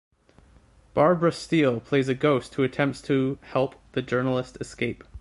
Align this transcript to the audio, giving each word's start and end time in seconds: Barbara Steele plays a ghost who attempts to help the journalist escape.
Barbara 0.95 1.31
Steele 1.31 1.79
plays 1.79 2.07
a 2.09 2.15
ghost 2.15 2.55
who 2.55 2.63
attempts 2.63 3.03
to 3.03 3.37
help 3.43 3.75
the 3.91 4.01
journalist 4.01 4.57
escape. 4.59 5.03